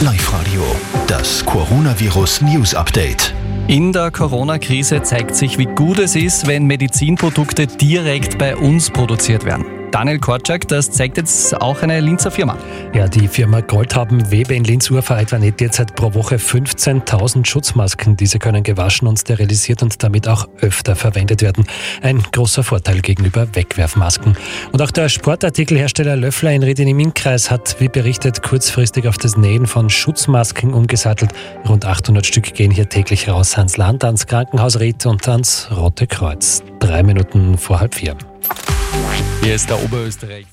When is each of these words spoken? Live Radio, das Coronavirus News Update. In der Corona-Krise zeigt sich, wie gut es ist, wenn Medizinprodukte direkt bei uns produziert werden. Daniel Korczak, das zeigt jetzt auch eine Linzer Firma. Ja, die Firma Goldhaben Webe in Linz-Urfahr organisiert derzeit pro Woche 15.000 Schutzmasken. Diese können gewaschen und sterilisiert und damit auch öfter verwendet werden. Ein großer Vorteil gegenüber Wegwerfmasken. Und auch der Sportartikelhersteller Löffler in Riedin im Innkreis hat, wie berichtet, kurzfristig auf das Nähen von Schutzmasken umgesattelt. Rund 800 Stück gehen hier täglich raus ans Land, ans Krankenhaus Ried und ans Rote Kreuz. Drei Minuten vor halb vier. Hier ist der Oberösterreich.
Live 0.00 0.32
Radio, 0.32 0.62
das 1.08 1.44
Coronavirus 1.44 2.42
News 2.42 2.72
Update. 2.72 3.34
In 3.66 3.92
der 3.92 4.12
Corona-Krise 4.12 5.02
zeigt 5.02 5.34
sich, 5.34 5.58
wie 5.58 5.64
gut 5.64 5.98
es 5.98 6.14
ist, 6.14 6.46
wenn 6.46 6.66
Medizinprodukte 6.66 7.66
direkt 7.66 8.38
bei 8.38 8.56
uns 8.56 8.90
produziert 8.90 9.44
werden. 9.44 9.77
Daniel 9.90 10.18
Korczak, 10.18 10.68
das 10.68 10.90
zeigt 10.90 11.16
jetzt 11.16 11.58
auch 11.60 11.82
eine 11.82 12.00
Linzer 12.00 12.30
Firma. 12.30 12.58
Ja, 12.94 13.08
die 13.08 13.26
Firma 13.26 13.60
Goldhaben 13.60 14.30
Webe 14.30 14.54
in 14.54 14.64
Linz-Urfahr 14.64 15.18
organisiert 15.18 15.60
derzeit 15.60 15.94
pro 15.96 16.12
Woche 16.14 16.36
15.000 16.36 17.46
Schutzmasken. 17.46 18.16
Diese 18.16 18.38
können 18.38 18.62
gewaschen 18.62 19.08
und 19.08 19.18
sterilisiert 19.18 19.82
und 19.82 20.02
damit 20.02 20.28
auch 20.28 20.46
öfter 20.60 20.94
verwendet 20.94 21.42
werden. 21.42 21.64
Ein 22.02 22.22
großer 22.32 22.62
Vorteil 22.62 23.00
gegenüber 23.00 23.48
Wegwerfmasken. 23.54 24.36
Und 24.72 24.82
auch 24.82 24.90
der 24.90 25.08
Sportartikelhersteller 25.08 26.16
Löffler 26.16 26.52
in 26.52 26.62
Riedin 26.62 26.88
im 26.88 27.00
Innkreis 27.00 27.50
hat, 27.50 27.76
wie 27.78 27.88
berichtet, 27.88 28.42
kurzfristig 28.42 29.08
auf 29.08 29.16
das 29.16 29.36
Nähen 29.36 29.66
von 29.66 29.88
Schutzmasken 29.88 30.74
umgesattelt. 30.74 31.32
Rund 31.66 31.86
800 31.86 32.26
Stück 32.26 32.54
gehen 32.54 32.70
hier 32.70 32.88
täglich 32.88 33.28
raus 33.28 33.56
ans 33.56 33.76
Land, 33.76 34.04
ans 34.04 34.26
Krankenhaus 34.26 34.78
Ried 34.80 35.06
und 35.06 35.26
ans 35.28 35.68
Rote 35.74 36.06
Kreuz. 36.06 36.62
Drei 36.78 37.02
Minuten 37.02 37.56
vor 37.56 37.80
halb 37.80 37.94
vier. 37.94 38.16
Hier 39.48 39.54
ist 39.54 39.70
der 39.70 39.82
Oberösterreich. 39.82 40.44